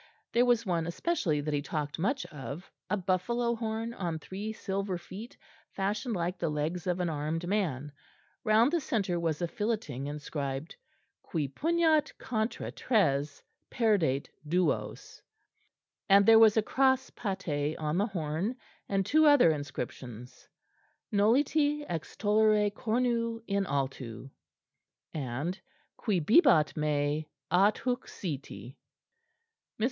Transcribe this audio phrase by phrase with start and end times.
[0.33, 4.97] There was one especially that he talked much of, a buffalo horn on three silver
[4.97, 5.37] feet
[5.73, 7.91] fashioned like the legs of an armed man;
[8.43, 10.75] round the centre was a filleting inscribed,
[11.21, 15.21] "Qui pugnat contra tres perdet duos,"
[16.09, 18.55] and there was a cross patée on the horn,
[18.89, 20.49] and two other inscriptions,
[21.13, 24.31] "Nolite extollere cornu in altu'"
[25.13, 25.61] and
[25.95, 28.75] "Qui bibat me adhuc siti'."
[29.79, 29.79] Mr.